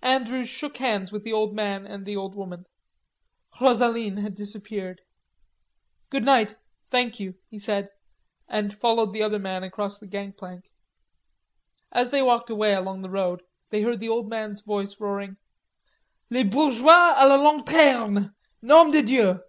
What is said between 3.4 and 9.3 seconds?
Rosaline had disappeared. "Goodnight...Thank you," he said, and followed the